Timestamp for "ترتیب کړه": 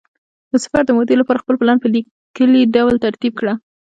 3.05-3.53